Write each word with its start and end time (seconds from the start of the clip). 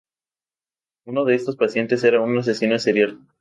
Uno 1.05 1.25
de 1.25 1.35
estos 1.35 1.57
pacientes, 1.57 2.03
era 2.03 2.21
un 2.21 2.35
asesino 2.35 2.79
serial. 2.79 3.19